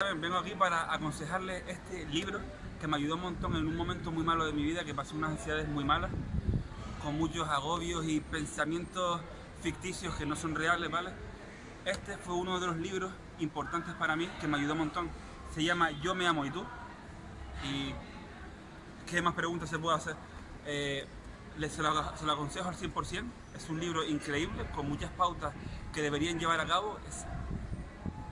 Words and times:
Vengo 0.00 0.36
aquí 0.36 0.52
para 0.52 0.92
aconsejarles 0.94 1.64
este 1.66 2.06
libro 2.06 2.38
que 2.80 2.86
me 2.86 2.98
ayudó 2.98 3.16
un 3.16 3.22
montón 3.22 3.56
en 3.56 3.66
un 3.66 3.74
momento 3.74 4.12
muy 4.12 4.22
malo 4.22 4.46
de 4.46 4.52
mi 4.52 4.62
vida, 4.62 4.84
que 4.84 4.94
pasé 4.94 5.16
unas 5.16 5.32
ansiedades 5.32 5.68
muy 5.68 5.82
malas, 5.82 6.12
con 7.02 7.18
muchos 7.18 7.48
agobios 7.48 8.06
y 8.06 8.20
pensamientos 8.20 9.20
ficticios 9.60 10.14
que 10.14 10.24
no 10.24 10.36
son 10.36 10.54
reales, 10.54 10.88
¿vale? 10.88 11.10
Este 11.84 12.16
fue 12.16 12.36
uno 12.36 12.60
de 12.60 12.68
los 12.68 12.76
libros 12.76 13.10
importantes 13.40 13.92
para 13.96 14.14
mí 14.14 14.28
que 14.40 14.46
me 14.46 14.58
ayudó 14.58 14.74
un 14.74 14.78
montón. 14.78 15.10
Se 15.52 15.64
llama 15.64 15.90
Yo 15.90 16.14
me 16.14 16.28
amo 16.28 16.46
y 16.46 16.50
tú. 16.52 16.64
¿Y 17.64 17.92
qué 19.10 19.20
más 19.20 19.34
preguntas 19.34 19.68
se 19.68 19.80
puede 19.80 19.96
hacer? 19.96 20.14
Eh, 20.64 21.08
les, 21.56 21.72
se, 21.72 21.82
lo, 21.82 21.92
lo 21.92 22.32
aconsejo 22.32 22.68
al 22.68 22.76
100%. 22.76 23.24
Es 23.56 23.68
un 23.68 23.80
libro 23.80 24.04
increíble, 24.04 24.64
con 24.76 24.88
muchas 24.88 25.10
pautas 25.10 25.52
que 25.92 26.02
deberían 26.02 26.38
llevar 26.38 26.60
a 26.60 26.66
cabo. 26.68 27.00
Es 27.08 27.26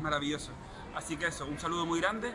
maravilloso. 0.00 0.52
Así 0.94 1.16
que 1.16 1.26
eso, 1.26 1.46
un 1.46 1.58
saludo 1.58 1.86
muy 1.86 2.00
grande. 2.00 2.32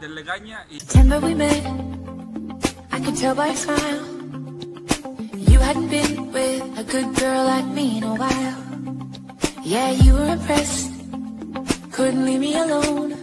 Denle 0.00 0.24
caña 0.24 0.64
y... 0.70 0.78
We 1.22 1.34
met, 1.34 1.64
I 2.92 3.00
could 3.00 3.16
tell 3.16 3.34
by 3.34 3.48
your 3.48 3.56
smile. 3.56 4.04
You 5.34 5.58
hadn't 5.58 5.88
been 5.88 6.32
with 6.32 6.78
a 6.78 6.84
good 6.84 7.14
girl 7.16 7.44
like 7.44 7.66
me 7.66 7.98
in 7.98 8.04
a 8.04 8.14
while. 8.14 8.56
Yeah, 9.64 9.90
you 9.90 10.14
were 10.14 10.32
impressed, 10.32 10.92
couldn't 11.92 12.24
leave 12.24 12.40
me 12.40 12.56
alone. 12.56 13.14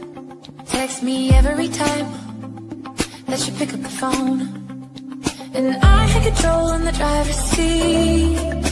Text 0.65 1.01
me 1.01 1.31
every 1.31 1.69
time 1.69 2.07
that 3.27 3.47
you 3.47 3.53
pick 3.53 3.73
up 3.73 3.81
the 3.81 3.89
phone. 3.89 4.41
And 5.53 5.75
I 5.81 6.05
had 6.07 6.23
control 6.23 6.73
in 6.73 6.83
the 6.83 6.91
driver's 6.91 7.35
seat. 7.35 8.64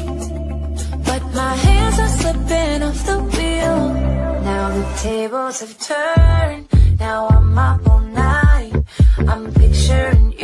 Tables 5.04 5.60
have 5.60 5.78
turned. 5.80 6.66
Now 6.98 7.28
I'm 7.28 7.58
up 7.58 7.86
all 7.90 8.00
night. 8.00 8.72
I'm 9.28 9.54
picturing 9.54 10.32
you 10.40 10.43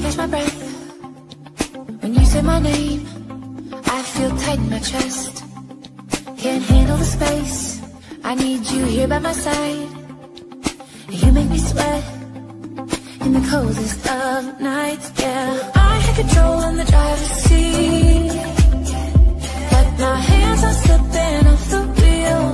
can't 0.00 0.14
catch 0.14 0.16
my 0.16 0.26
breath. 0.26 2.02
When 2.02 2.14
you 2.14 2.24
say 2.24 2.42
my 2.42 2.58
name, 2.60 3.06
I 3.86 4.02
feel 4.02 4.30
tight 4.36 4.58
in 4.58 4.70
my 4.70 4.78
chest. 4.78 5.44
Can't 6.36 6.62
handle 6.64 6.96
the 6.96 7.04
space. 7.04 7.80
I 8.24 8.34
need 8.34 8.64
you 8.70 8.84
here 8.84 9.08
by 9.08 9.18
my 9.18 9.32
side. 9.32 9.88
You 11.08 11.32
make 11.32 11.50
me 11.50 11.58
sweat 11.58 12.04
in 13.24 13.32
the 13.32 13.44
coldest 13.50 14.08
of 14.08 14.60
nights. 14.60 15.12
Yeah, 15.18 15.72
I 15.74 15.94
had 16.04 16.16
control 16.16 16.60
in 16.68 16.76
the 16.76 16.84
driver's 16.84 17.34
seat, 17.46 18.32
but 19.70 19.88
my 19.98 20.20
hands 20.30 20.64
are 20.68 20.78
slipping 20.84 21.46
off 21.52 21.70
the 21.70 21.82
wheel. 21.98 22.44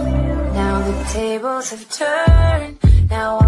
Now 0.55 0.75
the 0.89 1.05
tables 1.13 1.71
have 1.71 1.89
turned. 1.91 2.79
Now. 3.11 3.44